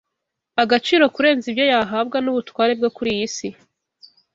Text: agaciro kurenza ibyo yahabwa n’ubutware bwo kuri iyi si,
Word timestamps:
agaciro 0.63 1.03
kurenza 1.15 1.45
ibyo 1.51 1.65
yahabwa 1.71 2.17
n’ubutware 2.21 2.73
bwo 2.79 2.89
kuri 2.95 3.09
iyi 3.15 3.27
si, 3.35 3.47